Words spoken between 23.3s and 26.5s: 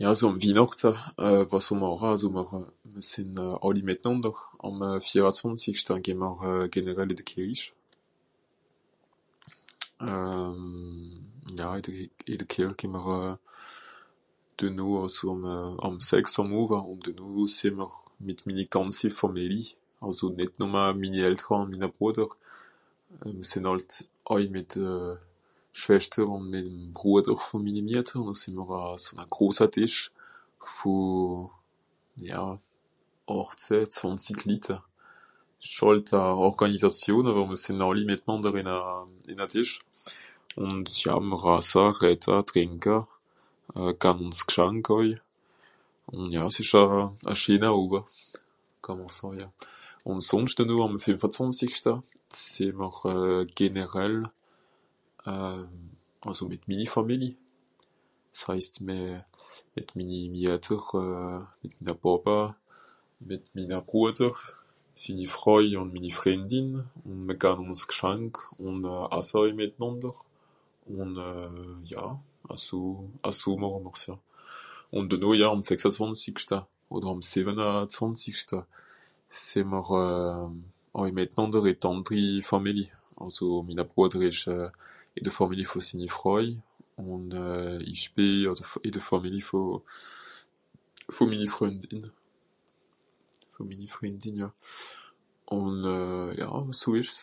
sìnn hàlt àui mìt euh... Schweschter ùn